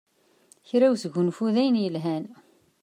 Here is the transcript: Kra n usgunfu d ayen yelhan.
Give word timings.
Kra 0.67 0.87
n 0.89 0.93
usgunfu 0.95 1.45
d 1.53 1.55
ayen 1.61 1.81
yelhan. 1.83 2.25